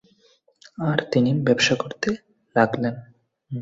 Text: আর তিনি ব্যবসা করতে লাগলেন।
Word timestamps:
আর 0.87 0.99
তিনি 1.11 1.31
ব্যবসা 1.45 1.75
করতে 1.75 2.09
লাগলেন। 2.55 2.93